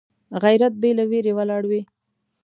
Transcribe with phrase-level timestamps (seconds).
[0.43, 1.81] غیرت بې له ویرې ولاړ وي